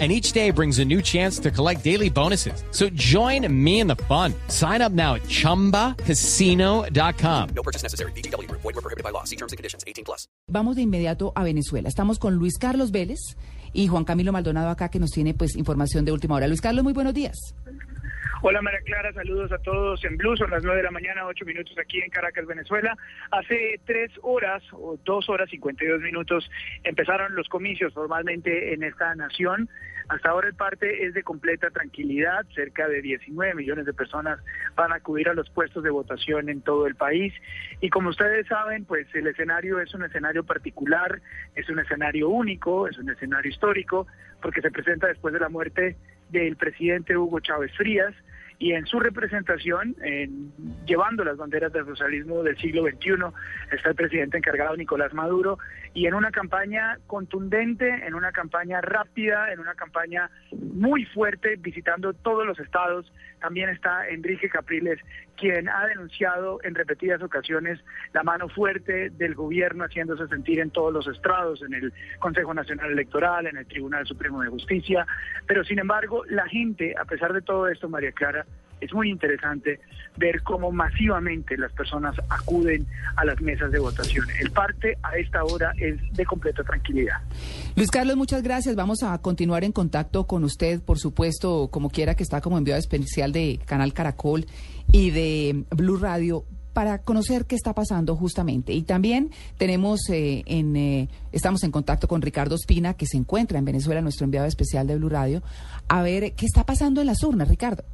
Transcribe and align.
And 0.00 0.10
each 0.10 0.32
day 0.32 0.50
brings 0.50 0.80
a 0.80 0.84
new 0.84 1.00
chance 1.00 1.38
to 1.38 1.52
collect 1.52 1.84
daily 1.84 2.10
bonuses. 2.10 2.64
So 2.72 2.88
join 2.94 3.46
me 3.48 3.78
in 3.78 3.86
the 3.86 3.94
fun. 4.08 4.34
Sign 4.48 4.82
up 4.82 4.90
now 4.90 5.14
at 5.14 5.22
chumbacasino.com. 5.28 7.48
No 7.54 7.62
purchase 7.62 7.84
necessary. 7.84 8.10
BGW. 8.16 8.50
Void 8.50 8.64
were 8.64 8.72
prohibited 8.72 9.04
by 9.04 9.10
law. 9.10 9.22
See 9.22 9.36
terms 9.36 9.52
and 9.52 9.56
conditions. 9.56 9.84
18 9.86 10.04
plus. 10.04 10.26
Vamos 10.48 10.74
de 10.74 10.82
inmediato 10.82 11.32
a 11.36 11.44
Venezuela. 11.44 11.88
Estamos 11.88 12.18
con 12.18 12.34
Luis 12.34 12.58
Carlos 12.58 12.90
Vélez 12.90 13.36
y 13.72 13.86
Juan 13.86 14.04
Camilo 14.04 14.32
Maldonado 14.32 14.70
acá 14.70 14.88
que 14.88 14.98
nos 14.98 15.10
tiene 15.10 15.32
pues 15.32 15.54
información 15.56 16.04
de 16.04 16.12
última 16.12 16.34
hora. 16.34 16.48
Luis 16.48 16.60
Carlos, 16.60 16.82
muy 16.82 16.92
buenos 16.92 17.14
días. 17.14 17.54
Hola 18.42 18.60
María 18.62 18.80
Clara, 18.80 19.12
saludos 19.12 19.52
a 19.52 19.58
todos 19.58 20.04
en 20.04 20.16
Blue, 20.16 20.36
son 20.36 20.50
las 20.50 20.62
9 20.62 20.78
de 20.78 20.84
la 20.84 20.90
mañana, 20.90 21.26
8 21.26 21.44
minutos 21.44 21.76
aquí 21.78 22.00
en 22.00 22.10
Caracas, 22.10 22.46
Venezuela. 22.46 22.96
Hace 23.30 23.80
tres 23.86 24.10
horas 24.22 24.62
o 24.72 24.98
dos 25.04 25.28
horas 25.28 25.48
52 25.50 26.00
minutos 26.00 26.50
empezaron 26.82 27.34
los 27.34 27.48
comicios 27.48 27.94
formalmente 27.94 28.74
en 28.74 28.82
esta 28.82 29.14
nación. 29.14 29.68
Hasta 30.08 30.28
ahora 30.28 30.48
el 30.48 30.54
parte 30.54 31.06
es 31.06 31.14
de 31.14 31.22
completa 31.22 31.70
tranquilidad, 31.70 32.44
cerca 32.54 32.86
de 32.88 33.00
19 33.00 33.54
millones 33.54 33.86
de 33.86 33.94
personas 33.94 34.38
van 34.74 34.92
a 34.92 34.96
acudir 34.96 35.30
a 35.30 35.34
los 35.34 35.48
puestos 35.48 35.82
de 35.82 35.90
votación 35.90 36.50
en 36.50 36.60
todo 36.60 36.86
el 36.86 36.94
país. 36.94 37.32
Y 37.80 37.88
como 37.88 38.10
ustedes 38.10 38.46
saben, 38.46 38.84
pues 38.84 39.06
el 39.14 39.26
escenario 39.26 39.80
es 39.80 39.94
un 39.94 40.04
escenario 40.04 40.44
particular, 40.44 41.22
es 41.54 41.68
un 41.70 41.78
escenario 41.78 42.28
único, 42.28 42.86
es 42.86 42.98
un 42.98 43.08
escenario 43.08 43.50
histórico, 43.50 44.06
porque 44.42 44.60
se 44.60 44.70
presenta 44.70 45.06
después 45.06 45.32
de 45.32 45.40
la 45.40 45.48
muerte 45.48 45.96
del 46.30 46.56
presidente 46.56 47.16
Hugo 47.16 47.40
Chávez 47.40 47.72
Frías 47.76 48.14
y 48.58 48.72
en 48.72 48.86
su 48.86 49.00
representación, 49.00 49.96
en, 50.02 50.52
llevando 50.86 51.24
las 51.24 51.36
banderas 51.36 51.72
del 51.72 51.84
socialismo 51.86 52.42
del 52.42 52.56
siglo 52.56 52.82
XXI, 52.82 53.10
está 53.72 53.90
el 53.90 53.94
presidente 53.94 54.38
encargado 54.38 54.76
Nicolás 54.76 55.12
Maduro, 55.12 55.58
y 55.92 56.06
en 56.06 56.14
una 56.14 56.30
campaña 56.30 56.98
contundente, 57.06 57.88
en 57.88 58.14
una 58.14 58.32
campaña 58.32 58.80
rápida, 58.80 59.52
en 59.52 59.60
una 59.60 59.74
campaña 59.74 60.30
muy 60.52 61.04
fuerte, 61.04 61.56
visitando 61.56 62.14
todos 62.14 62.46
los 62.46 62.58
estados, 62.58 63.12
también 63.40 63.68
está 63.68 64.08
Enrique 64.08 64.48
Capriles, 64.48 64.98
quien 65.36 65.68
ha 65.68 65.86
denunciado 65.86 66.58
en 66.62 66.74
repetidas 66.74 67.22
ocasiones 67.22 67.80
la 68.12 68.22
mano 68.22 68.48
fuerte 68.48 69.10
del 69.10 69.34
gobierno 69.34 69.84
haciéndose 69.84 70.26
sentir 70.28 70.60
en 70.60 70.70
todos 70.70 70.92
los 70.92 71.06
estrados, 71.06 71.62
en 71.62 71.74
el 71.74 71.92
Consejo 72.18 72.54
Nacional 72.54 72.90
Electoral, 72.90 73.46
en 73.46 73.56
el 73.56 73.66
Tribunal 73.66 74.06
Supremo 74.06 74.42
de 74.42 74.48
Justicia, 74.48 75.06
pero 75.46 75.64
sin 75.64 75.78
embargo 75.78 76.24
la 76.26 76.46
gente, 76.46 76.94
a 76.98 77.04
pesar 77.04 77.32
de 77.32 77.42
todo 77.42 77.68
esto, 77.68 77.88
María 77.88 78.12
Clara, 78.12 78.46
es 78.80 78.92
muy 78.92 79.10
interesante 79.10 79.80
ver 80.16 80.42
cómo 80.42 80.70
masivamente 80.70 81.56
las 81.56 81.72
personas 81.72 82.14
acuden 82.28 82.86
a 83.16 83.24
las 83.24 83.40
mesas 83.40 83.70
de 83.72 83.78
votación. 83.78 84.26
El 84.40 84.50
parte 84.50 84.96
a 85.02 85.16
esta 85.16 85.44
hora 85.44 85.72
es 85.76 85.96
de 86.12 86.24
completa 86.24 86.62
tranquilidad. 86.62 87.16
Luis 87.76 87.90
Carlos, 87.90 88.16
muchas 88.16 88.42
gracias. 88.42 88.76
Vamos 88.76 89.02
a 89.02 89.16
continuar 89.18 89.64
en 89.64 89.72
contacto 89.72 90.26
con 90.26 90.44
usted, 90.44 90.80
por 90.80 90.98
supuesto, 90.98 91.68
como 91.68 91.90
quiera 91.90 92.14
que 92.14 92.22
está 92.22 92.40
como 92.40 92.58
enviado 92.58 92.78
especial 92.78 93.32
de 93.32 93.60
Canal 93.64 93.92
Caracol 93.92 94.46
y 94.92 95.10
de 95.10 95.64
Blue 95.70 95.96
Radio 95.96 96.44
para 96.74 96.98
conocer 96.98 97.46
qué 97.46 97.54
está 97.54 97.72
pasando 97.72 98.16
justamente. 98.16 98.72
Y 98.72 98.82
también 98.82 99.30
tenemos 99.56 100.00
eh, 100.10 100.42
en 100.46 100.76
eh, 100.76 101.08
estamos 101.32 101.62
en 101.62 101.70
contacto 101.70 102.08
con 102.08 102.20
Ricardo 102.20 102.56
Espina, 102.56 102.94
que 102.94 103.06
se 103.06 103.16
encuentra 103.16 103.58
en 103.58 103.64
Venezuela, 103.64 104.02
nuestro 104.02 104.24
enviado 104.24 104.46
especial 104.46 104.86
de 104.86 104.96
Blue 104.96 105.08
Radio, 105.08 105.42
a 105.88 106.02
ver 106.02 106.34
qué 106.34 106.44
está 106.44 106.66
pasando 106.66 107.00
en 107.00 107.06
las 107.06 107.22
urnas, 107.22 107.48
Ricardo. 107.48 107.84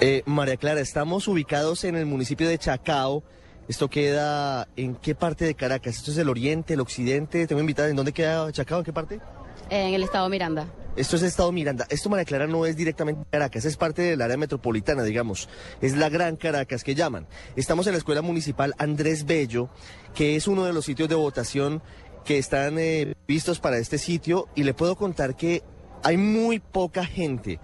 Eh, 0.00 0.22
María 0.26 0.56
Clara, 0.56 0.80
estamos 0.80 1.28
ubicados 1.28 1.84
en 1.84 1.96
el 1.96 2.06
municipio 2.06 2.48
de 2.48 2.58
Chacao. 2.58 3.22
Esto 3.68 3.88
queda 3.88 4.66
en 4.76 4.96
qué 4.96 5.14
parte 5.14 5.44
de 5.44 5.54
Caracas? 5.54 5.96
Esto 5.96 6.10
es 6.10 6.18
el 6.18 6.28
oriente, 6.28 6.74
el 6.74 6.80
occidente. 6.80 7.46
Tengo 7.46 7.60
invitada. 7.60 7.88
¿En 7.88 7.96
dónde 7.96 8.12
queda 8.12 8.50
Chacao? 8.50 8.80
¿En 8.80 8.84
qué 8.84 8.92
parte? 8.92 9.20
En 9.70 9.94
el 9.94 10.02
estado 10.02 10.28
Miranda. 10.28 10.66
Esto 10.94 11.16
es 11.16 11.22
Estado 11.22 11.50
Miranda. 11.52 11.86
Esto, 11.88 12.10
María 12.10 12.26
Clara, 12.26 12.46
no 12.46 12.66
es 12.66 12.76
directamente 12.76 13.24
Caracas, 13.30 13.64
es 13.64 13.78
parte 13.78 14.02
del 14.02 14.20
área 14.20 14.36
metropolitana, 14.36 15.02
digamos. 15.04 15.48
Es 15.80 15.96
la 15.96 16.10
Gran 16.10 16.36
Caracas 16.36 16.84
que 16.84 16.94
llaman. 16.94 17.26
Estamos 17.56 17.86
en 17.86 17.92
la 17.92 17.98
Escuela 17.98 18.20
Municipal 18.20 18.74
Andrés 18.76 19.24
Bello, 19.24 19.70
que 20.14 20.36
es 20.36 20.46
uno 20.46 20.64
de 20.64 20.74
los 20.74 20.84
sitios 20.84 21.08
de 21.08 21.14
votación 21.14 21.80
que 22.26 22.36
están 22.36 22.78
eh, 22.78 23.14
vistos 23.26 23.58
para 23.58 23.78
este 23.78 23.96
sitio. 23.96 24.48
Y 24.54 24.64
le 24.64 24.74
puedo 24.74 24.96
contar 24.96 25.34
que 25.34 25.62
hay 26.02 26.16
muy 26.16 26.58
poca 26.60 27.04
gente. 27.04 27.58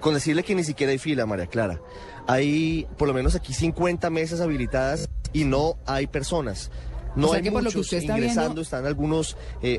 Con 0.00 0.14
decirle 0.14 0.42
que 0.42 0.54
ni 0.54 0.64
siquiera 0.64 0.92
hay 0.92 0.98
fila, 0.98 1.24
María 1.26 1.46
Clara. 1.46 1.80
Hay 2.26 2.86
por 2.98 3.08
lo 3.08 3.14
menos 3.14 3.34
aquí 3.34 3.52
50 3.54 4.10
mesas 4.10 4.40
habilitadas 4.40 5.08
y 5.32 5.44
no 5.44 5.76
hay 5.86 6.06
personas. 6.06 6.70
No 7.16 7.26
O 7.26 7.30
sea 7.30 7.38
hay 7.38 7.42
que 7.44 7.52
por 7.52 7.62
lo 7.62 7.70
que 7.70 7.78
usted 7.78 7.98
está 7.98 8.12
ingresando, 8.18 8.48
viendo- 8.50 8.60
están 8.62 8.86
algunos... 8.86 9.36
eh, 9.62 9.78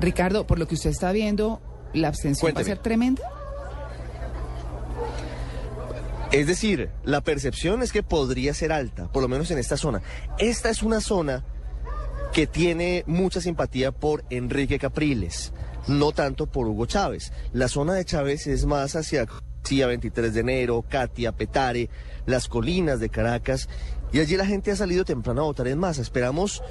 Ricardo, 0.00 0.46
por 0.46 0.58
lo 0.58 0.66
que 0.68 0.74
usted 0.74 0.90
está 0.90 1.10
viendo, 1.12 1.60
la 1.92 2.08
abstención 2.08 2.46
va 2.48 2.50
a 2.50 2.54
Cuénteme. 2.54 2.74
ser 2.76 2.82
tremenda. 2.82 3.22
Es 6.32 6.46
decir, 6.46 6.90
la 7.04 7.20
percepción 7.20 7.82
es 7.82 7.92
que 7.92 8.02
podría 8.02 8.52
ser 8.52 8.72
alta, 8.72 9.08
por 9.12 9.22
lo 9.22 9.28
menos 9.28 9.50
en 9.50 9.58
esta 9.58 9.76
zona. 9.76 10.02
Esta 10.38 10.70
es 10.70 10.82
una 10.82 11.00
zona 11.00 11.44
que 12.32 12.46
tiene 12.46 13.04
mucha 13.06 13.40
simpatía 13.40 13.92
por 13.92 14.24
Enrique 14.28 14.78
Capriles, 14.78 15.52
no 15.86 16.12
tanto 16.12 16.46
por 16.46 16.66
Hugo 16.66 16.86
Chávez. 16.86 17.32
La 17.52 17.68
zona 17.68 17.94
de 17.94 18.04
Chávez 18.04 18.46
es 18.46 18.66
más 18.66 18.96
hacia 18.96 19.26
García 19.26 19.86
23 19.86 20.32
de 20.32 20.40
enero, 20.40 20.84
Katia, 20.88 21.32
Petare, 21.32 21.90
las 22.26 22.48
colinas 22.48 23.00
de 23.00 23.08
Caracas, 23.08 23.68
y 24.12 24.20
allí 24.20 24.36
la 24.36 24.46
gente 24.46 24.70
ha 24.70 24.76
salido 24.76 25.04
temprano 25.04 25.42
a 25.42 25.46
votar 25.46 25.68
en 25.68 25.78
masa. 25.78 26.02
Esperamos 26.02 26.62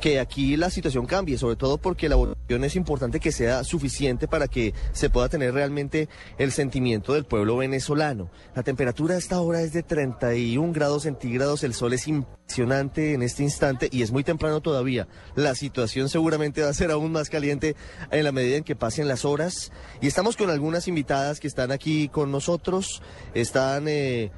que 0.00 0.18
aquí 0.18 0.56
la 0.56 0.70
situación 0.70 1.06
cambie, 1.06 1.38
sobre 1.38 1.56
todo 1.56 1.78
porque 1.78 2.08
la 2.08 2.16
votación 2.16 2.64
es 2.64 2.74
importante 2.74 3.20
que 3.20 3.32
sea 3.32 3.62
suficiente 3.64 4.26
para 4.26 4.48
que 4.48 4.74
se 4.92 5.10
pueda 5.10 5.28
tener 5.28 5.54
realmente 5.54 6.08
el 6.38 6.52
sentimiento 6.52 7.12
del 7.12 7.24
pueblo 7.24 7.58
venezolano. 7.58 8.30
La 8.54 8.62
temperatura 8.62 9.14
a 9.14 9.18
esta 9.18 9.40
hora 9.40 9.60
es 9.60 9.72
de 9.72 9.82
31 9.82 10.72
grados 10.72 11.04
centígrados, 11.04 11.62
el 11.62 11.74
sol 11.74 11.92
es 11.92 12.08
impresionante 12.08 13.14
en 13.14 13.22
este 13.22 13.42
instante 13.42 13.88
y 13.92 14.02
es 14.02 14.10
muy 14.10 14.24
temprano 14.24 14.60
todavía. 14.60 15.06
La 15.36 15.54
situación 15.54 16.08
seguramente 16.08 16.62
va 16.62 16.70
a 16.70 16.74
ser 16.74 16.90
aún 16.90 17.12
más 17.12 17.28
caliente 17.28 17.76
en 18.10 18.24
la 18.24 18.32
medida 18.32 18.56
en 18.56 18.64
que 18.64 18.76
pasen 18.76 19.06
las 19.06 19.24
horas. 19.24 19.70
Y 20.00 20.06
estamos 20.06 20.36
con 20.36 20.50
algunas 20.50 20.88
invitadas 20.88 21.40
que 21.40 21.46
están 21.46 21.70
aquí 21.70 22.08
con 22.08 22.32
nosotros, 22.32 23.02
están... 23.34 23.86
eh, 23.86 24.30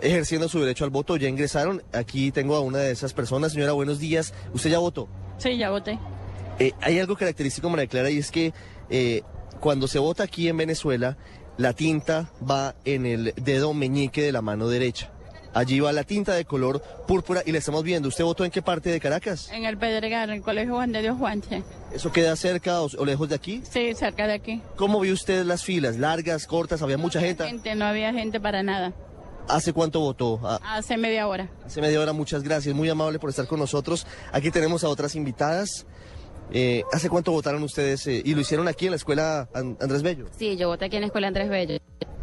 ejerciendo 0.00 0.48
su 0.48 0.60
derecho 0.60 0.84
al 0.84 0.90
voto, 0.90 1.16
ya 1.16 1.28
ingresaron. 1.28 1.82
Aquí 1.92 2.30
tengo 2.32 2.56
a 2.56 2.60
una 2.60 2.78
de 2.78 2.90
esas 2.90 3.12
personas. 3.12 3.52
Señora, 3.52 3.72
buenos 3.72 3.98
días. 3.98 4.34
¿Usted 4.52 4.70
ya 4.70 4.78
votó? 4.78 5.08
Sí, 5.38 5.56
ya 5.56 5.70
voté. 5.70 5.98
Eh, 6.58 6.72
hay 6.80 6.98
algo 6.98 7.16
característico, 7.16 7.68
María 7.68 7.86
Clara, 7.86 8.10
y 8.10 8.18
es 8.18 8.30
que 8.30 8.52
eh, 8.90 9.22
cuando 9.60 9.88
se 9.88 9.98
vota 9.98 10.22
aquí 10.22 10.48
en 10.48 10.56
Venezuela, 10.56 11.16
la 11.56 11.72
tinta 11.72 12.30
va 12.48 12.74
en 12.84 13.06
el 13.06 13.34
dedo 13.36 13.74
meñique 13.74 14.22
de 14.22 14.32
la 14.32 14.42
mano 14.42 14.68
derecha. 14.68 15.10
Allí 15.52 15.78
va 15.78 15.92
la 15.92 16.02
tinta 16.02 16.34
de 16.34 16.44
color 16.44 16.82
púrpura 17.06 17.42
y 17.46 17.52
la 17.52 17.58
estamos 17.58 17.84
viendo. 17.84 18.08
¿Usted 18.08 18.24
votó 18.24 18.44
en 18.44 18.50
qué 18.50 18.60
parte 18.60 18.90
de 18.90 18.98
Caracas? 18.98 19.50
En 19.52 19.64
el 19.64 19.78
Pedregal, 19.78 20.30
en 20.30 20.36
el 20.36 20.42
Colegio 20.42 20.74
Juan 20.74 20.90
de 20.90 21.00
Dios 21.00 21.16
Juanche. 21.16 21.62
¿Eso 21.92 22.10
queda 22.10 22.34
cerca 22.34 22.80
o, 22.82 22.88
o 22.98 23.04
lejos 23.04 23.28
de 23.28 23.36
aquí? 23.36 23.62
Sí, 23.70 23.94
cerca 23.94 24.26
de 24.26 24.32
aquí. 24.32 24.62
¿Cómo 24.74 24.98
vio 24.98 25.12
usted 25.12 25.44
las 25.44 25.62
filas? 25.62 25.96
¿Largas, 25.96 26.48
cortas? 26.48 26.82
¿Había 26.82 26.98
mucha 26.98 27.20
gente? 27.20 27.44
Gente, 27.44 27.76
no 27.76 27.84
había 27.84 28.12
gente 28.12 28.40
para 28.40 28.64
nada. 28.64 28.92
¿Hace 29.48 29.72
cuánto 29.72 30.00
votó? 30.00 30.40
Ah, 30.42 30.58
Hace 30.76 30.96
media 30.96 31.28
hora. 31.28 31.48
Hace 31.64 31.80
media 31.80 32.00
hora, 32.00 32.12
muchas 32.12 32.42
gracias, 32.42 32.74
muy 32.74 32.88
amable 32.88 33.18
por 33.18 33.30
estar 33.30 33.46
con 33.46 33.58
nosotros. 33.60 34.06
Aquí 34.32 34.50
tenemos 34.50 34.84
a 34.84 34.88
otras 34.88 35.14
invitadas. 35.16 35.86
Eh, 36.50 36.82
¿Hace 36.92 37.08
cuánto 37.10 37.32
votaron 37.32 37.62
ustedes? 37.62 38.06
eh, 38.06 38.22
y 38.24 38.34
lo 38.34 38.40
hicieron 38.40 38.68
aquí 38.68 38.86
en 38.86 38.92
la 38.92 38.96
escuela 38.96 39.48
An- 39.54 39.76
Andrés 39.80 40.02
Bello. 40.02 40.26
Sí, 40.38 40.56
yo 40.56 40.68
voté 40.68 40.86
aquí 40.86 40.96
en 40.96 41.02
la 41.02 41.06
Escuela 41.06 41.28
Andrés 41.28 41.48
Bello. 41.48 41.78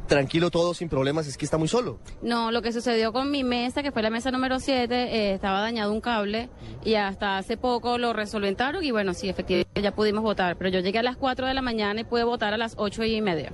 Tranquilo 0.07 0.51
todo, 0.51 0.73
sin 0.73 0.89
problemas, 0.89 1.25
es 1.27 1.37
que 1.37 1.45
está 1.45 1.57
muy 1.57 1.67
solo. 1.69 1.97
No, 2.21 2.51
lo 2.51 2.61
que 2.61 2.73
sucedió 2.73 3.13
con 3.13 3.31
mi 3.31 3.43
mesa, 3.45 3.81
que 3.81 3.91
fue 3.91 4.01
la 4.01 4.09
mesa 4.09 4.29
número 4.29 4.59
7, 4.59 5.33
estaba 5.33 5.61
dañado 5.61 5.93
un 5.93 6.01
cable 6.01 6.49
y 6.83 6.95
hasta 6.95 7.37
hace 7.37 7.55
poco 7.55 7.97
lo 7.97 8.11
resolventaron 8.11 8.83
y 8.83 8.91
bueno, 8.91 9.13
sí, 9.13 9.29
efectivamente 9.29 9.81
ya 9.81 9.95
pudimos 9.95 10.21
votar. 10.23 10.57
Pero 10.57 10.69
yo 10.69 10.79
llegué 10.81 10.99
a 10.99 11.03
las 11.03 11.15
4 11.17 11.47
de 11.47 11.53
la 11.53 11.61
mañana 11.61 12.01
y 12.01 12.03
pude 12.03 12.23
votar 12.25 12.53
a 12.53 12.57
las 12.57 12.73
8 12.77 13.03
y 13.05 13.21
media. 13.21 13.53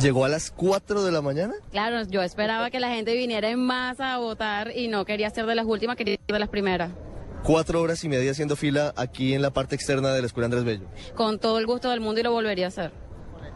Llegó 0.00 0.24
a 0.24 0.28
las 0.28 0.50
4 0.50 1.04
de 1.04 1.12
la 1.12 1.22
mañana. 1.22 1.54
Claro, 1.70 2.02
yo 2.02 2.22
esperaba 2.22 2.70
que 2.70 2.80
la 2.80 2.88
gente 2.88 3.14
viniera 3.14 3.48
en 3.50 3.60
masa 3.60 4.14
a 4.14 4.18
votar 4.18 4.76
y 4.76 4.88
no 4.88 5.04
quería 5.04 5.30
ser 5.30 5.46
de 5.46 5.54
las 5.54 5.66
últimas, 5.66 5.96
quería 5.96 6.16
ser 6.16 6.34
de 6.34 6.38
las 6.40 6.48
primeras. 6.48 6.90
Cuatro 7.44 7.80
horas 7.80 8.02
y 8.02 8.08
media 8.08 8.32
haciendo 8.32 8.56
fila 8.56 8.92
aquí 8.96 9.34
en 9.34 9.42
la 9.42 9.52
parte 9.52 9.76
externa 9.76 10.12
de 10.12 10.20
la 10.20 10.26
escuela 10.26 10.46
Andrés 10.46 10.64
Bello. 10.64 10.86
Con 11.14 11.38
todo 11.38 11.58
el 11.58 11.66
gusto 11.66 11.90
del 11.90 12.00
mundo 12.00 12.20
y 12.20 12.24
lo 12.24 12.32
volvería 12.32 12.64
a 12.64 12.68
hacer. 12.68 12.90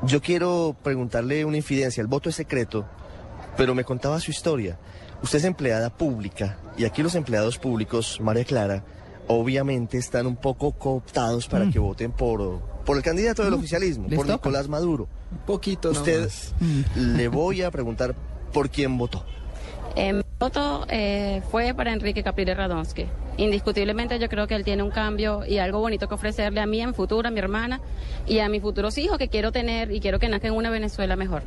Yo 0.02 0.20
quiero 0.22 0.76
preguntarle 0.82 1.44
una 1.44 1.56
infidencia. 1.56 2.00
El 2.00 2.06
voto 2.06 2.28
es 2.28 2.36
secreto, 2.36 2.86
pero 3.56 3.74
me 3.74 3.82
contaba 3.82 4.20
su 4.20 4.30
historia. 4.30 4.78
Usted 5.22 5.38
es 5.38 5.44
empleada 5.44 5.90
pública 5.90 6.58
y 6.76 6.84
aquí 6.84 7.02
los 7.02 7.16
empleados 7.16 7.58
públicos, 7.58 8.20
María 8.20 8.44
Clara, 8.44 8.84
obviamente 9.28 9.98
están 9.98 10.26
un 10.26 10.36
poco 10.36 10.72
cooptados 10.72 11.46
para 11.46 11.70
que 11.70 11.78
voten 11.78 12.12
por, 12.12 12.60
por 12.84 12.96
el 12.96 13.02
candidato 13.02 13.44
del 13.44 13.54
oficialismo, 13.54 14.06
les 14.08 14.16
por 14.16 14.26
toca. 14.26 14.36
Nicolás 14.36 14.68
Maduro. 14.68 15.08
Un 15.30 15.38
poquito 15.46 15.90
Usted 15.90 16.20
nomás. 16.20 16.54
le 16.96 17.28
voy 17.28 17.62
a 17.62 17.70
preguntar 17.70 18.14
por 18.52 18.70
quién 18.70 18.96
votó. 18.98 19.24
Eh, 19.96 20.12
mi 20.12 20.22
voto 20.38 20.86
eh, 20.88 21.42
fue 21.50 21.74
para 21.74 21.92
Enrique 21.92 22.22
Capriles 22.22 22.56
Radonsky. 22.56 23.06
Indiscutiblemente 23.36 24.18
yo 24.18 24.28
creo 24.28 24.46
que 24.46 24.54
él 24.54 24.64
tiene 24.64 24.82
un 24.82 24.90
cambio 24.90 25.44
y 25.46 25.58
algo 25.58 25.80
bonito 25.80 26.08
que 26.08 26.14
ofrecerle 26.14 26.60
a 26.60 26.66
mí 26.66 26.80
en 26.80 26.94
futuro, 26.94 27.28
a 27.28 27.30
mi 27.30 27.38
hermana 27.38 27.80
y 28.26 28.40
a 28.40 28.48
mis 28.48 28.62
futuros 28.62 28.98
hijos 28.98 29.18
que 29.18 29.28
quiero 29.28 29.52
tener 29.52 29.92
y 29.92 30.00
quiero 30.00 30.18
que 30.18 30.28
nazcan 30.28 30.52
en 30.52 30.58
una 30.58 30.70
Venezuela 30.70 31.16
mejor. 31.16 31.42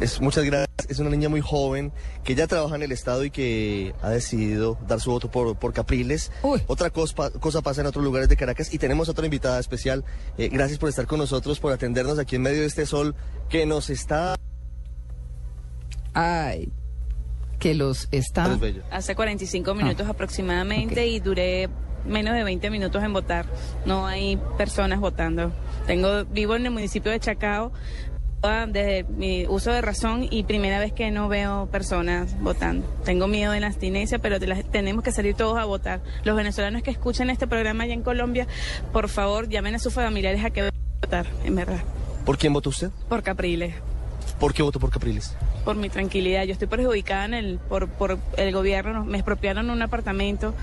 Es, 0.00 0.20
muchas 0.20 0.44
gracias. 0.44 0.68
Es 0.88 0.98
una 0.98 1.10
niña 1.10 1.28
muy 1.28 1.42
joven 1.42 1.92
que 2.24 2.34
ya 2.34 2.46
trabaja 2.46 2.74
en 2.74 2.82
el 2.82 2.90
Estado 2.90 3.22
y 3.24 3.30
que 3.30 3.94
ha 4.02 4.08
decidido 4.08 4.78
dar 4.88 4.98
su 4.98 5.10
voto 5.10 5.30
por, 5.30 5.56
por 5.56 5.74
Capriles. 5.74 6.32
Uy. 6.42 6.62
Otra 6.66 6.88
cosa, 6.90 7.30
cosa 7.38 7.60
pasa 7.60 7.82
en 7.82 7.86
otros 7.86 8.02
lugares 8.02 8.28
de 8.28 8.36
Caracas 8.36 8.72
y 8.72 8.78
tenemos 8.78 9.10
otra 9.10 9.26
invitada 9.26 9.60
especial. 9.60 10.04
Eh, 10.38 10.48
gracias 10.48 10.78
por 10.78 10.88
estar 10.88 11.06
con 11.06 11.18
nosotros, 11.18 11.60
por 11.60 11.72
atendernos 11.72 12.18
aquí 12.18 12.36
en 12.36 12.42
medio 12.42 12.62
de 12.62 12.66
este 12.66 12.86
sol 12.86 13.14
que 13.50 13.66
nos 13.66 13.90
está... 13.90 14.36
Ay, 16.14 16.72
que 17.58 17.74
los 17.74 18.08
está... 18.10 18.58
Hace 18.90 19.14
45 19.14 19.74
minutos 19.74 20.06
Ah, 20.06 20.10
aproximadamente 20.10 21.06
y 21.06 21.20
duré 21.20 21.68
menos 22.06 22.34
de 22.34 22.42
20 22.42 22.70
minutos 22.70 23.02
en 23.02 23.12
votar. 23.12 23.46
No 23.84 24.06
hay 24.06 24.38
personas 24.56 24.98
votando. 24.98 25.52
Tengo 25.86 26.24
vivo 26.24 26.56
en 26.56 26.64
el 26.64 26.72
municipio 26.72 27.12
de 27.12 27.20
Chacao 27.20 27.72
desde 28.42 29.04
mi 29.04 29.46
uso 29.46 29.70
de 29.70 29.82
razón 29.82 30.26
y 30.30 30.44
primera 30.44 30.78
vez 30.78 30.92
que 30.92 31.10
no 31.10 31.28
veo 31.28 31.66
personas 31.70 32.40
votando. 32.40 32.86
Tengo 33.04 33.28
miedo 33.28 33.52
de 33.52 33.60
la 33.60 33.66
abstinencia, 33.66 34.18
pero 34.18 34.38
tenemos 34.40 35.04
que 35.04 35.12
salir 35.12 35.34
todos 35.34 35.58
a 35.58 35.64
votar. 35.64 36.00
Los 36.24 36.36
venezolanos 36.36 36.82
que 36.82 36.90
escuchan 36.90 37.28
este 37.28 37.46
programa 37.46 37.84
allá 37.84 37.94
en 37.94 38.02
Colombia, 38.02 38.46
por 38.92 39.08
favor, 39.08 39.48
llamen 39.48 39.74
a 39.74 39.78
sus 39.78 39.92
familiares 39.92 40.44
a 40.44 40.50
que 40.50 40.70
votar, 41.02 41.26
en 41.44 41.54
verdad. 41.54 41.80
¿Por 42.24 42.38
quién 42.38 42.52
votó 42.52 42.70
usted? 42.70 42.90
Por 43.08 43.22
Capriles. 43.22 43.74
¿Por 44.38 44.54
qué 44.54 44.62
votó 44.62 44.80
por 44.80 44.90
Capriles? 44.90 45.36
por 45.64 45.76
mi 45.76 45.88
tranquilidad. 45.88 46.44
Yo 46.44 46.52
estoy 46.52 46.68
perjudicada 46.68 47.26
en 47.26 47.34
el, 47.34 47.58
por, 47.58 47.88
por 47.88 48.18
el 48.36 48.52
gobierno. 48.52 49.04
Me 49.04 49.18
expropiaron 49.18 49.70
un 49.70 49.82
apartamento 49.82 50.54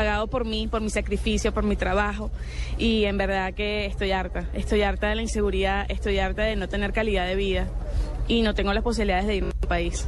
pagado 0.00 0.28
por 0.28 0.46
mí, 0.46 0.66
por 0.66 0.80
mi 0.80 0.88
sacrificio, 0.88 1.52
por 1.52 1.62
mi 1.62 1.76
trabajo. 1.76 2.30
Y 2.78 3.04
en 3.04 3.18
verdad 3.18 3.52
que 3.52 3.84
estoy 3.84 4.12
harta. 4.12 4.48
Estoy 4.54 4.80
harta 4.80 5.10
de 5.10 5.14
la 5.14 5.20
inseguridad, 5.20 5.84
estoy 5.90 6.18
harta 6.18 6.42
de 6.42 6.56
no 6.56 6.70
tener 6.70 6.94
calidad 6.94 7.26
de 7.26 7.34
vida. 7.34 7.68
Y 8.26 8.40
no 8.40 8.54
tengo 8.54 8.72
las 8.72 8.82
posibilidades 8.82 9.26
de 9.26 9.34
irme 9.36 9.50
a 9.50 9.60
mi 9.60 9.68
país. 9.68 10.06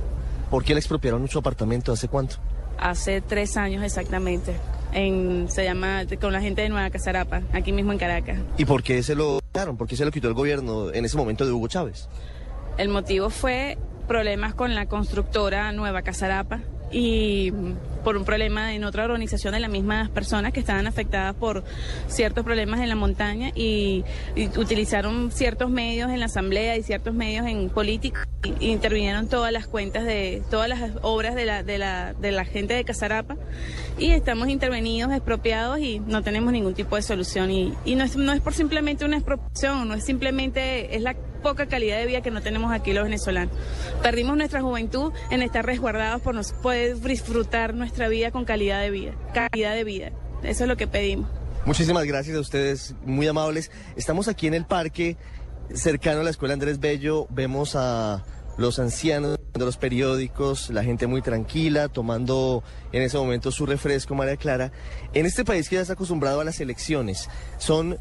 ¿Por 0.51 0.65
qué 0.65 0.73
le 0.73 0.81
expropiaron 0.81 1.29
su 1.29 1.39
apartamento? 1.39 1.93
¿Hace 1.93 2.09
cuánto? 2.09 2.37
Hace 2.79 3.21
tres 3.21 3.59
años 3.59 3.85
exactamente. 3.85 4.55
En, 4.95 5.51
se 5.51 5.63
llama 5.63 6.05
con 6.19 6.33
la 6.33 6.41
gente 6.41 6.63
de 6.63 6.71
Nueva 6.71 6.89
Casarapa, 6.89 7.43
aquí 7.53 7.73
mismo 7.73 7.93
en 7.93 7.99
Caracas. 7.99 8.39
¿Y 8.57 8.65
por 8.65 8.83
qué 8.83 9.03
se 9.03 9.15
lo 9.15 9.41
quitaron? 9.41 9.77
¿Por 9.77 9.89
qué 9.89 9.97
se 9.97 10.07
lo 10.07 10.11
quitó 10.11 10.29
el 10.29 10.35
gobierno 10.35 10.91
en 10.91 11.05
ese 11.05 11.19
momento 11.19 11.45
de 11.45 11.53
Hugo 11.53 11.69
Chávez? 11.69 12.09
El 12.79 12.89
motivo 12.89 13.29
fue 13.29 13.77
problemas 14.09 14.55
con 14.55 14.75
la 14.75 14.87
constructora 14.87 15.71
Nueva 15.73 16.01
Casarapa 16.01 16.61
y 16.93 17.51
mm, 17.51 18.03
por 18.05 18.17
un 18.17 18.25
problema 18.25 18.75
en 18.75 18.85
otra 18.85 19.05
organización 19.05 19.55
de 19.55 19.61
las 19.61 19.71
mismas 19.71 20.11
personas 20.11 20.53
que 20.53 20.61
estaban 20.61 20.87
afectadas 20.87 21.35
por 21.35 21.65
ciertos 22.09 22.45
problemas 22.45 22.81
en 22.81 22.89
la 22.89 22.97
montaña 22.97 23.51
y, 23.55 24.05
y 24.35 24.47
utilizaron 24.59 25.31
ciertos 25.31 25.71
medios 25.71 26.11
en 26.11 26.21
la 26.21 26.27
asamblea 26.27 26.77
y 26.77 26.83
ciertos 26.83 27.15
medios 27.15 27.47
en 27.47 27.71
política 27.71 28.27
y, 28.45 28.73
intervinieron 28.73 29.29
todas 29.29 29.53
las 29.53 29.67
cuentas 29.67 30.05
de 30.05 30.43
todas 30.51 30.69
las 30.69 30.93
obras 31.03 31.35
de 31.35 31.45
la, 31.45 31.63
de 31.63 31.79
la, 31.79 32.15
de 32.15 32.33
la 32.33 32.45
gente 32.45 32.75
de 32.75 32.85
Casarapa 32.85 33.37
y 33.99 34.11
estamos 34.11 34.49
intervenidos, 34.49 35.13
expropiados 35.13 35.79
y 35.79 36.01
no 36.01 36.23
tenemos 36.23 36.53
ningún 36.53 36.75
tipo 36.75 36.97
de 36.97 37.03
solución 37.03 37.51
y, 37.51 37.73
y 37.85 37.95
no, 37.95 38.05
es, 38.05 38.17
no 38.17 38.33
es 38.33 38.41
por 38.41 38.55
simplemente 38.55 39.05
una 39.05 39.17
expropiación, 39.17 39.89
no 39.89 39.95
es 39.95 40.05
simplemente, 40.05 40.97
es 40.97 41.03
la 41.03 41.15
poca 41.43 41.67
calidad 41.67 41.99
de 41.99 42.07
vida 42.07 42.23
que 42.23 42.31
no 42.31 42.41
tenemos 42.41 42.73
aquí 42.73 42.93
los 42.93 43.05
venezolanos. 43.05 43.55
Perdimos 44.03 44.37
nuestra 44.37 44.63
juventud 44.63 45.13
en 45.31 45.43
estar 45.43 45.67
resguardados 45.67 46.23
por 46.23 46.35
no 46.35 46.43
poder 46.63 46.99
disfrutar 47.01 47.75
nuestra 47.75 48.09
vida 48.09 48.31
con 48.31 48.45
calidad 48.45 48.81
de 48.81 48.91
vida, 48.91 49.13
calidad 49.35 49.75
de 49.75 49.85
vida. 49.85 50.13
Eso 50.43 50.65
es 50.65 50.69
lo 50.69 50.77
que 50.77 50.87
pedimos. 50.87 51.29
Muchísimas 51.65 52.05
gracias 52.05 52.37
a 52.37 52.41
ustedes, 52.41 52.95
muy 53.05 53.27
amables. 53.29 53.71
Estamos 53.95 54.27
aquí 54.27 54.47
en 54.47 54.55
el 54.55 54.65
parque, 54.65 55.17
cercano 55.75 56.21
a 56.21 56.25
la 56.25 56.31
Escuela 56.31 56.55
Andrés 56.55 56.81
Bello. 56.81 57.27
Vemos 57.31 57.77
a 57.77 58.25
los 58.57 58.79
ancianos 58.79 59.39
de 59.53 59.65
los 59.65 59.77
periódicos, 59.77 60.71
la 60.71 60.83
gente 60.83 61.07
muy 61.07 61.23
tranquila, 61.23 61.89
tomando 61.89 62.65
en 62.91 63.03
ese 63.03 63.17
momento 63.17 63.51
su 63.51 63.67
refresco, 63.67 64.15
María 64.15 64.37
Clara. 64.37 64.73
En 65.15 65.27
este 65.27 65.45
país 65.45 65.69
que 65.69 65.77
ya 65.77 65.83
está 65.83 65.95
acostumbrado 65.95 66.41
a 66.41 66.45
las 66.45 66.61
elecciones, 66.61 67.29
son 67.59 67.99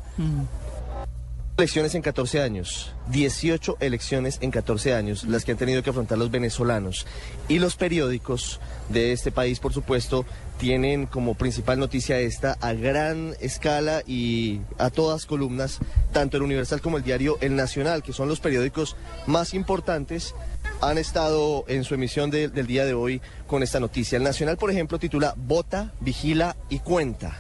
elecciones 1.61 1.93
en 1.95 2.01
14 2.01 2.41
años, 2.41 2.91
18 3.09 3.77
elecciones 3.79 4.39
en 4.41 4.49
14 4.51 4.93
años, 4.95 5.23
las 5.25 5.45
que 5.45 5.51
han 5.51 5.57
tenido 5.57 5.83
que 5.83 5.91
afrontar 5.91 6.17
los 6.17 6.31
venezolanos. 6.31 7.05
Y 7.47 7.59
los 7.59 7.75
periódicos 7.75 8.59
de 8.89 9.11
este 9.11 9.31
país, 9.31 9.59
por 9.59 9.71
supuesto, 9.71 10.25
tienen 10.57 11.05
como 11.05 11.35
principal 11.35 11.77
noticia 11.79 12.19
esta 12.19 12.57
a 12.61 12.73
gran 12.73 13.35
escala 13.39 14.01
y 14.07 14.61
a 14.79 14.89
todas 14.89 15.25
columnas, 15.25 15.77
tanto 16.11 16.37
el 16.37 16.43
Universal 16.43 16.81
como 16.81 16.97
el 16.97 17.03
diario 17.03 17.37
El 17.41 17.55
Nacional, 17.55 18.01
que 18.03 18.13
son 18.13 18.27
los 18.27 18.39
periódicos 18.39 18.95
más 19.27 19.53
importantes, 19.53 20.33
han 20.81 20.97
estado 20.97 21.63
en 21.67 21.83
su 21.83 21.93
emisión 21.93 22.31
de- 22.31 22.47
del 22.49 22.65
día 22.65 22.85
de 22.85 22.93
hoy 22.95 23.21
con 23.47 23.61
esta 23.61 23.79
noticia. 23.79 24.17
El 24.17 24.23
Nacional, 24.23 24.57
por 24.57 24.71
ejemplo, 24.71 24.97
titula 24.97 25.35
Vota, 25.37 25.93
Vigila 25.99 26.55
y 26.69 26.79
Cuenta. 26.79 27.37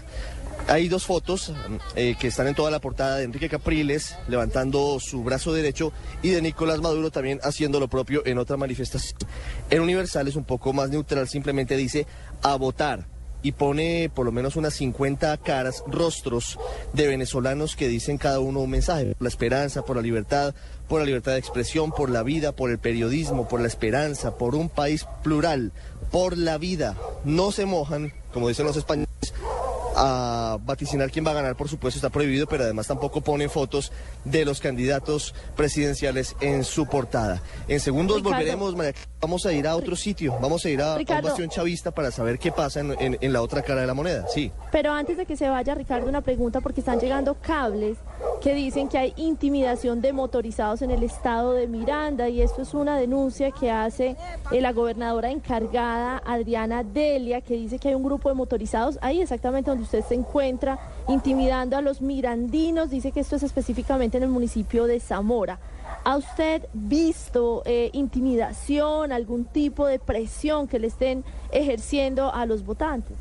Hay 0.67 0.87
dos 0.87 1.05
fotos 1.05 1.53
eh, 1.95 2.15
que 2.19 2.27
están 2.27 2.47
en 2.47 2.55
toda 2.55 2.71
la 2.71 2.79
portada 2.79 3.17
de 3.17 3.23
Enrique 3.23 3.49
Capriles 3.49 4.15
levantando 4.27 4.99
su 4.99 5.23
brazo 5.23 5.53
derecho 5.53 5.91
y 6.21 6.29
de 6.29 6.41
Nicolás 6.41 6.79
Maduro 6.79 7.11
también 7.11 7.39
haciendo 7.43 7.79
lo 7.79 7.87
propio 7.87 8.25
en 8.25 8.37
otra 8.37 8.57
manifestación. 8.57 9.17
En 9.69 9.81
Universal 9.81 10.27
es 10.27 10.35
un 10.35 10.45
poco 10.45 10.71
más 10.73 10.89
neutral, 10.89 11.27
simplemente 11.27 11.75
dice 11.75 12.07
a 12.41 12.55
votar 12.55 13.07
y 13.43 13.53
pone 13.53 14.11
por 14.13 14.25
lo 14.25 14.31
menos 14.31 14.55
unas 14.55 14.73
50 14.75 15.37
caras, 15.37 15.83
rostros 15.87 16.59
de 16.93 17.07
venezolanos 17.07 17.75
que 17.75 17.87
dicen 17.87 18.17
cada 18.17 18.39
uno 18.39 18.59
un 18.59 18.69
mensaje, 18.69 19.15
por 19.15 19.23
la 19.23 19.29
esperanza, 19.29 19.83
por 19.83 19.95
la 19.95 20.01
libertad, 20.01 20.53
por 20.87 20.99
la 20.99 21.05
libertad 21.05 21.33
de 21.33 21.39
expresión, 21.39 21.91
por 21.91 22.09
la 22.09 22.23
vida, 22.23 22.51
por 22.51 22.69
el 22.69 22.79
periodismo, 22.79 23.47
por 23.47 23.61
la 23.61 23.67
esperanza, 23.67 24.37
por 24.37 24.55
un 24.55 24.69
país 24.69 25.05
plural, 25.23 25.71
por 26.11 26.37
la 26.37 26.57
vida. 26.57 26.95
No 27.23 27.51
se 27.51 27.65
mojan, 27.65 28.13
como 28.33 28.47
dicen 28.47 28.65
los 28.65 28.77
españoles, 28.77 29.10
a 29.95 30.57
vaticinar 30.63 31.11
quién 31.11 31.25
va 31.25 31.31
a 31.31 31.35
ganar, 31.35 31.55
por 31.55 31.67
supuesto, 31.69 31.97
está 31.97 32.09
prohibido, 32.09 32.47
pero 32.47 32.63
además 32.63 32.87
tampoco 32.87 33.21
ponen 33.21 33.49
fotos 33.49 33.91
de 34.25 34.45
los 34.45 34.59
candidatos 34.59 35.33
presidenciales 35.55 36.35
en 36.41 36.63
su 36.63 36.85
portada. 36.87 37.41
En 37.67 37.79
segundos 37.79 38.17
Ricardo. 38.17 38.35
volveremos, 38.37 38.75
María 38.75 38.93
vamos 39.19 39.45
a 39.45 39.53
ir 39.53 39.67
a 39.67 39.75
otro 39.75 39.95
sitio, 39.95 40.35
vamos 40.41 40.65
a 40.65 40.69
ir 40.69 40.81
a, 40.81 40.89
a 40.89 40.93
un 40.93 40.99
Ricardo. 40.99 41.27
bastión 41.27 41.49
chavista 41.49 41.91
para 41.91 42.09
saber 42.11 42.39
qué 42.39 42.51
pasa 42.51 42.79
en, 42.79 42.95
en- 42.99 43.17
en 43.21 43.33
la 43.33 43.41
otra 43.41 43.61
cara 43.61 43.81
de 43.81 43.87
la 43.87 43.93
moneda. 43.93 44.25
Sí. 44.33 44.51
Pero 44.71 44.91
antes 44.91 45.17
de 45.17 45.25
que 45.25 45.35
se 45.37 45.47
vaya, 45.47 45.75
Ricardo, 45.75 46.07
una 46.09 46.21
pregunta 46.21 46.59
porque 46.61 46.79
están 46.81 46.99
llegando 46.99 47.35
cables 47.35 47.97
que 48.41 48.55
dicen 48.55 48.87
que 48.89 48.97
hay 48.97 49.13
intimidación 49.17 50.01
de 50.01 50.13
motorizados 50.13 50.81
en 50.81 50.89
el 50.91 51.03
estado 51.03 51.53
de 51.53 51.67
Miranda 51.67 52.29
y 52.29 52.41
esto 52.41 52.63
es 52.63 52.73
una 52.73 52.97
denuncia 52.97 53.51
que 53.51 53.69
hace 53.69 54.15
eh, 54.51 54.61
la 54.61 54.71
gobernadora 54.73 55.29
encargada 55.29 56.21
Adriana 56.25 56.83
Delia 56.83 57.41
que 57.41 57.53
dice 57.55 57.77
que 57.77 57.89
hay 57.89 57.93
un 57.95 58.03
grupo 58.03 58.29
de 58.29 58.35
motorizados 58.35 58.97
ahí 59.01 59.21
exactamente 59.21 59.69
donde 59.69 59.80
usted 59.81 60.03
se 60.05 60.15
encuentra 60.15 60.79
intimidando 61.07 61.77
a 61.77 61.81
los 61.81 62.01
mirandinos, 62.01 62.89
dice 62.89 63.11
que 63.11 63.19
esto 63.19 63.35
es 63.35 63.43
específicamente 63.43 64.17
en 64.17 64.23
el 64.23 64.29
municipio 64.29 64.85
de 64.85 64.99
Zamora. 64.99 65.59
¿Ha 66.03 66.17
usted 66.17 66.67
visto 66.73 67.61
eh, 67.65 67.89
intimidación, 67.93 69.11
algún 69.11 69.45
tipo 69.45 69.85
de 69.85 69.99
presión 69.99 70.67
que 70.67 70.79
le 70.79 70.87
estén 70.87 71.23
ejerciendo 71.51 72.33
a 72.33 72.45
los 72.45 72.65
votantes? 72.65 73.17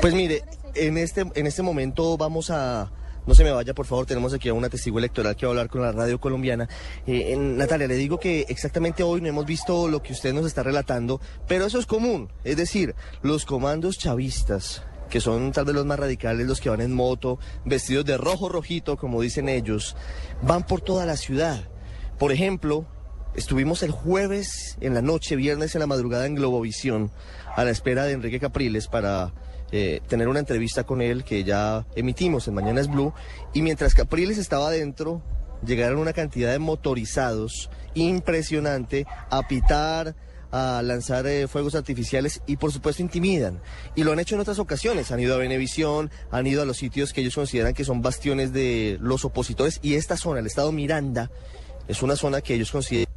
Pues 0.00 0.14
mire, 0.14 0.42
en 0.74 0.96
este, 0.96 1.26
en 1.34 1.46
este 1.46 1.62
momento 1.62 2.16
vamos 2.16 2.50
a... 2.50 2.90
No 3.28 3.34
se 3.34 3.44
me 3.44 3.50
vaya, 3.50 3.74
por 3.74 3.84
favor, 3.84 4.06
tenemos 4.06 4.32
aquí 4.32 4.48
a 4.48 4.54
una 4.54 4.70
testigo 4.70 4.98
electoral 4.98 5.36
que 5.36 5.44
va 5.44 5.50
a 5.50 5.52
hablar 5.52 5.68
con 5.68 5.82
la 5.82 5.92
radio 5.92 6.18
colombiana. 6.18 6.66
Eh, 7.06 7.34
en- 7.34 7.58
Natalia, 7.58 7.86
le 7.86 7.96
digo 7.96 8.18
que 8.18 8.46
exactamente 8.48 9.02
hoy 9.02 9.20
no 9.20 9.28
hemos 9.28 9.44
visto 9.44 9.86
lo 9.86 10.02
que 10.02 10.14
usted 10.14 10.32
nos 10.32 10.46
está 10.46 10.62
relatando, 10.62 11.20
pero 11.46 11.66
eso 11.66 11.78
es 11.78 11.84
común. 11.84 12.30
Es 12.42 12.56
decir, 12.56 12.94
los 13.20 13.44
comandos 13.44 13.98
chavistas, 13.98 14.82
que 15.10 15.20
son 15.20 15.52
tal 15.52 15.66
vez 15.66 15.74
los 15.74 15.84
más 15.84 15.98
radicales, 16.00 16.46
los 16.46 16.58
que 16.62 16.70
van 16.70 16.80
en 16.80 16.94
moto, 16.94 17.38
vestidos 17.66 18.06
de 18.06 18.16
rojo 18.16 18.48
rojito, 18.48 18.96
como 18.96 19.20
dicen 19.20 19.50
ellos, 19.50 19.94
van 20.40 20.66
por 20.66 20.80
toda 20.80 21.04
la 21.04 21.18
ciudad. 21.18 21.68
Por 22.18 22.32
ejemplo, 22.32 22.86
Estuvimos 23.34 23.84
el 23.84 23.92
jueves 23.92 24.76
en 24.80 24.94
la 24.94 25.02
noche, 25.02 25.36
viernes 25.36 25.74
en 25.76 25.80
la 25.80 25.86
madrugada 25.86 26.26
en 26.26 26.34
Globovisión, 26.34 27.12
a 27.54 27.62
la 27.62 27.70
espera 27.70 28.04
de 28.04 28.12
Enrique 28.12 28.40
Capriles 28.40 28.88
para 28.88 29.32
eh, 29.70 30.00
tener 30.08 30.28
una 30.28 30.38
entrevista 30.38 30.84
con 30.84 31.02
él 31.02 31.24
que 31.24 31.44
ya 31.44 31.86
emitimos 31.94 32.48
en 32.48 32.54
Mañanas 32.54 32.88
Blue. 32.88 33.12
Y 33.52 33.62
mientras 33.62 33.94
Capriles 33.94 34.38
estaba 34.38 34.68
adentro, 34.68 35.22
llegaron 35.64 35.98
una 35.98 36.12
cantidad 36.12 36.52
de 36.52 36.58
motorizados 36.58 37.70
impresionante 37.94 39.06
a 39.30 39.46
pitar, 39.46 40.14
a 40.50 40.80
lanzar 40.82 41.26
eh, 41.26 41.46
fuegos 41.48 41.74
artificiales 41.74 42.40
y 42.46 42.56
por 42.56 42.72
supuesto 42.72 43.02
intimidan. 43.02 43.60
Y 43.94 44.04
lo 44.04 44.12
han 44.12 44.20
hecho 44.20 44.34
en 44.34 44.40
otras 44.40 44.58
ocasiones. 44.58 45.12
Han 45.12 45.20
ido 45.20 45.34
a 45.34 45.38
Venevisión, 45.38 46.10
han 46.30 46.46
ido 46.46 46.62
a 46.62 46.64
los 46.64 46.78
sitios 46.78 47.12
que 47.12 47.20
ellos 47.20 47.34
consideran 47.34 47.74
que 47.74 47.84
son 47.84 48.00
bastiones 48.00 48.52
de 48.52 48.98
los 49.00 49.24
opositores. 49.24 49.80
Y 49.82 49.94
esta 49.94 50.16
zona, 50.16 50.40
el 50.40 50.46
estado 50.46 50.72
Miranda, 50.72 51.30
es 51.86 52.02
una 52.02 52.16
zona 52.16 52.40
que 52.40 52.54
ellos 52.54 52.70
consideran 52.70 53.08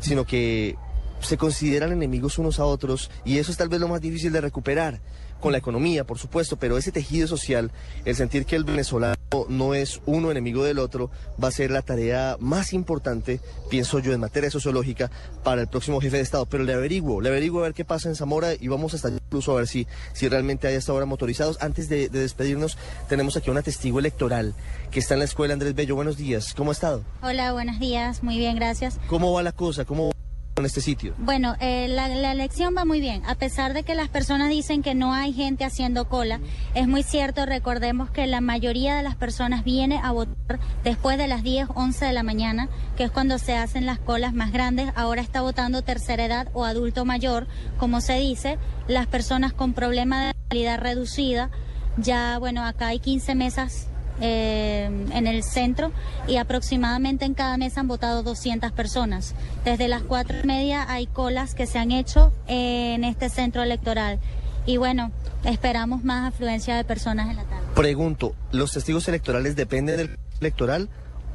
sino 0.00 0.24
que 0.24 0.76
se 1.20 1.36
consideran 1.36 1.92
enemigos 1.92 2.38
unos 2.38 2.58
a 2.60 2.64
otros 2.64 3.10
y 3.24 3.38
eso 3.38 3.50
es 3.50 3.56
tal 3.56 3.68
vez 3.68 3.80
lo 3.80 3.88
más 3.88 4.00
difícil 4.00 4.32
de 4.32 4.40
recuperar 4.40 5.00
con 5.40 5.52
la 5.52 5.58
economía, 5.58 6.04
por 6.04 6.18
supuesto, 6.18 6.56
pero 6.56 6.78
ese 6.78 6.92
tejido 6.92 7.26
social, 7.28 7.70
el 8.04 8.16
sentir 8.16 8.44
que 8.44 8.56
el 8.56 8.64
venezolano 8.64 9.14
no 9.48 9.74
es 9.74 10.00
uno 10.06 10.30
enemigo 10.30 10.64
del 10.64 10.78
otro, 10.78 11.10
va 11.42 11.48
a 11.48 11.52
ser 11.52 11.70
la 11.70 11.82
tarea 11.82 12.36
más 12.40 12.72
importante, 12.72 13.40
pienso 13.68 13.98
yo, 13.98 14.12
en 14.12 14.20
materia 14.20 14.50
sociológica 14.50 15.10
para 15.44 15.60
el 15.60 15.68
próximo 15.68 16.00
jefe 16.00 16.16
de 16.16 16.22
Estado. 16.22 16.46
Pero 16.46 16.64
le 16.64 16.74
averiguo, 16.74 17.20
le 17.20 17.28
averiguo 17.28 17.60
a 17.60 17.64
ver 17.64 17.74
qué 17.74 17.84
pasa 17.84 18.08
en 18.08 18.16
Zamora 18.16 18.54
y 18.54 18.68
vamos 18.68 18.94
hasta 18.94 19.10
incluso 19.10 19.52
a 19.52 19.56
ver 19.56 19.68
si, 19.68 19.86
si 20.12 20.28
realmente 20.28 20.66
hay 20.66 20.76
hasta 20.76 20.92
ahora 20.92 21.06
motorizados. 21.06 21.58
Antes 21.60 21.88
de, 21.88 22.08
de 22.08 22.20
despedirnos, 22.20 22.78
tenemos 23.08 23.36
aquí 23.36 23.48
a 23.48 23.52
una 23.52 23.62
testigo 23.62 23.98
electoral 23.98 24.54
que 24.90 25.00
está 25.00 25.14
en 25.14 25.20
la 25.20 25.26
escuela, 25.26 25.54
Andrés 25.54 25.74
Bello. 25.74 25.94
Buenos 25.94 26.16
días, 26.16 26.54
¿cómo 26.54 26.70
ha 26.70 26.74
estado? 26.74 27.04
Hola, 27.22 27.52
buenos 27.52 27.78
días, 27.78 28.22
muy 28.22 28.38
bien, 28.38 28.56
gracias. 28.56 28.98
¿Cómo 29.06 29.32
va 29.32 29.42
la 29.42 29.52
cosa? 29.52 29.84
¿Cómo 29.84 30.06
va 30.08 30.17
en 30.58 30.66
este 30.66 30.80
sitio? 30.80 31.14
Bueno, 31.18 31.54
eh, 31.60 31.88
la, 31.88 32.08
la 32.08 32.32
elección 32.32 32.74
va 32.76 32.84
muy 32.84 33.00
bien. 33.00 33.22
A 33.26 33.34
pesar 33.34 33.74
de 33.74 33.82
que 33.82 33.94
las 33.94 34.08
personas 34.08 34.50
dicen 34.50 34.82
que 34.82 34.94
no 34.94 35.12
hay 35.12 35.32
gente 35.32 35.64
haciendo 35.64 36.08
cola, 36.08 36.40
es 36.74 36.86
muy 36.86 37.02
cierto, 37.02 37.46
recordemos 37.46 38.10
que 38.10 38.26
la 38.26 38.40
mayoría 38.40 38.96
de 38.96 39.02
las 39.02 39.16
personas 39.16 39.64
viene 39.64 40.00
a 40.02 40.12
votar 40.12 40.58
después 40.84 41.18
de 41.18 41.28
las 41.28 41.42
10, 41.42 41.68
11 41.74 42.04
de 42.06 42.12
la 42.12 42.22
mañana, 42.22 42.68
que 42.96 43.04
es 43.04 43.10
cuando 43.10 43.38
se 43.38 43.56
hacen 43.56 43.86
las 43.86 43.98
colas 43.98 44.34
más 44.34 44.52
grandes. 44.52 44.92
Ahora 44.96 45.22
está 45.22 45.40
votando 45.40 45.82
tercera 45.82 46.24
edad 46.24 46.48
o 46.52 46.64
adulto 46.64 47.04
mayor, 47.04 47.46
como 47.78 48.00
se 48.00 48.18
dice, 48.18 48.58
las 48.86 49.06
personas 49.06 49.52
con 49.52 49.72
problema 49.72 50.26
de 50.26 50.34
calidad 50.48 50.78
reducida. 50.78 51.50
Ya, 51.96 52.38
bueno, 52.38 52.64
acá 52.64 52.88
hay 52.88 53.00
15 53.00 53.34
mesas 53.34 53.88
eh, 54.20 54.84
en 55.12 55.26
el 55.26 55.42
centro 55.42 55.92
y 56.26 56.36
aproximadamente 56.36 57.24
en 57.24 57.34
cada 57.34 57.56
mesa 57.56 57.80
han 57.80 57.88
votado 57.88 58.22
200 58.22 58.72
personas. 58.72 59.34
Desde 59.64 59.88
las 59.88 60.02
cuatro 60.02 60.38
y 60.42 60.46
media 60.46 60.86
hay 60.88 61.06
colas 61.06 61.54
que 61.54 61.66
se 61.66 61.78
han 61.78 61.92
hecho 61.92 62.32
en 62.46 63.04
este 63.04 63.28
centro 63.28 63.62
electoral 63.62 64.18
y 64.66 64.76
bueno, 64.76 65.12
esperamos 65.44 66.04
más 66.04 66.32
afluencia 66.32 66.76
de 66.76 66.84
personas 66.84 67.30
en 67.30 67.36
la 67.36 67.44
tarde. 67.44 67.66
Pregunto, 67.74 68.34
¿los 68.52 68.72
testigos 68.72 69.08
electorales 69.08 69.56
dependen 69.56 69.96
del 69.96 70.18
electoral 70.40 70.88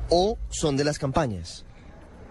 o 0.10 0.38
son 0.50 0.78
de 0.78 0.84
las 0.84 1.00
campañas? 1.00 1.66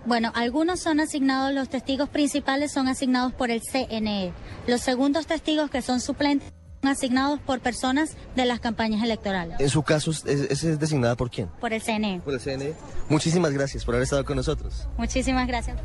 Bueno, 0.04 0.32
algunos 0.35 0.80
son 0.80 1.00
asignados, 1.00 1.52
los 1.54 1.68
testigos 1.68 2.09
principales 2.09 2.73
son 2.73 2.88
asignados 2.88 3.32
por 3.32 3.50
el 3.50 3.62
CNE. 3.62 4.32
Los 4.66 4.80
segundos 4.80 5.26
testigos 5.26 5.71
que 5.71 5.82
son 5.82 6.00
suplentes 6.00 6.52
asignados 6.82 7.40
por 7.40 7.60
personas 7.60 8.16
de 8.34 8.44
las 8.44 8.60
campañas 8.60 9.02
electorales. 9.02 9.60
En 9.60 9.68
su 9.68 9.82
caso, 9.82 10.10
¿es, 10.10 10.24
es- 10.26 10.64
es 10.64 10.78
designada 10.78 11.16
por 11.16 11.30
quién? 11.30 11.48
Por 11.60 11.72
el 11.72 11.80
CNE. 11.82 12.20
Por 12.24 12.34
el 12.34 12.40
CNE. 12.40 12.74
Muchísimas 13.08 13.52
gracias 13.52 13.84
por 13.84 13.94
haber 13.94 14.04
estado 14.04 14.24
con 14.24 14.36
nosotros. 14.36 14.88
Muchísimas 14.98 15.46
gracias. 15.46 15.78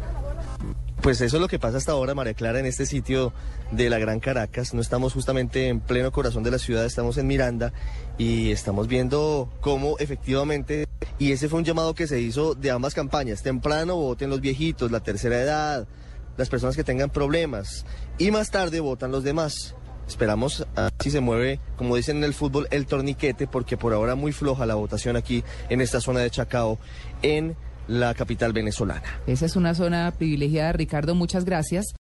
Pues 1.01 1.21
eso 1.21 1.37
es 1.37 1.41
lo 1.41 1.47
que 1.47 1.59
pasa 1.59 1.77
hasta 1.77 1.91
ahora, 1.91 2.15
María 2.15 2.33
Clara, 2.33 2.59
en 2.59 2.65
este 2.65 2.85
sitio 2.87 3.31
de 3.71 3.89
la 3.89 3.99
Gran 3.99 4.19
Caracas. 4.19 4.73
No 4.73 4.81
estamos 4.81 5.13
justamente 5.13 5.67
en 5.67 5.79
pleno 5.79 6.11
corazón 6.11 6.41
de 6.43 6.49
la 6.51 6.57
ciudad, 6.57 6.85
estamos 6.85 7.17
en 7.19 7.27
Miranda 7.27 7.71
y 8.17 8.49
estamos 8.51 8.87
viendo 8.87 9.47
cómo 9.61 9.97
efectivamente, 9.99 10.87
y 11.19 11.31
ese 11.31 11.49
fue 11.49 11.59
un 11.59 11.65
llamado 11.65 11.93
que 11.93 12.07
se 12.07 12.19
hizo 12.19 12.55
de 12.55 12.71
ambas 12.71 12.95
campañas, 12.95 13.43
temprano 13.43 13.95
voten 13.95 14.31
los 14.31 14.41
viejitos, 14.41 14.91
la 14.91 14.99
tercera 15.01 15.39
edad, 15.39 15.87
las 16.35 16.49
personas 16.49 16.75
que 16.75 16.83
tengan 16.83 17.11
problemas, 17.11 17.85
y 18.17 18.31
más 18.31 18.49
tarde 18.49 18.79
votan 18.79 19.11
los 19.11 19.23
demás. 19.23 19.75
Esperamos 20.07 20.65
a 20.75 20.89
si 20.99 21.11
se 21.11 21.19
mueve, 21.19 21.59
como 21.75 21.95
dicen 21.95 22.17
en 22.17 22.23
el 22.23 22.33
fútbol, 22.33 22.67
el 22.71 22.85
torniquete, 22.85 23.47
porque 23.47 23.77
por 23.77 23.93
ahora 23.93 24.15
muy 24.15 24.31
floja 24.31 24.65
la 24.65 24.75
votación 24.75 25.17
aquí 25.17 25.43
en 25.69 25.81
esta 25.81 25.99
zona 26.01 26.21
de 26.21 26.29
Chacao, 26.29 26.79
en 27.21 27.55
la 27.87 28.13
capital 28.13 28.53
venezolana. 28.53 29.03
Esa 29.27 29.45
es 29.45 29.55
una 29.55 29.73
zona 29.73 30.13
privilegiada, 30.17 30.73
Ricardo. 30.73 31.15
Muchas 31.15 31.45
gracias. 31.45 31.87